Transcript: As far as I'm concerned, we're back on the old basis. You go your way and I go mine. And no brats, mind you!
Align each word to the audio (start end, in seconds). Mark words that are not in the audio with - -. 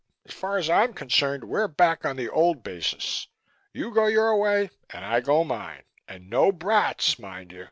As 0.25 0.33
far 0.33 0.57
as 0.57 0.67
I'm 0.67 0.95
concerned, 0.95 1.43
we're 1.43 1.67
back 1.67 2.05
on 2.05 2.15
the 2.15 2.27
old 2.27 2.63
basis. 2.63 3.27
You 3.71 3.93
go 3.93 4.07
your 4.07 4.35
way 4.39 4.71
and 4.89 5.05
I 5.05 5.19
go 5.19 5.43
mine. 5.43 5.83
And 6.07 6.27
no 6.27 6.51
brats, 6.51 7.19
mind 7.19 7.51
you! 7.51 7.59